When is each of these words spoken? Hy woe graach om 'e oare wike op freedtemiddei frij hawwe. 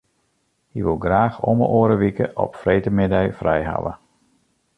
Hy 0.71 0.79
woe 0.85 0.99
graach 1.05 1.37
om 1.49 1.57
'e 1.63 1.67
oare 1.77 1.95
wike 2.01 2.25
op 2.43 2.51
freedtemiddei 2.61 3.27
frij 3.39 3.63
hawwe. 3.69 3.93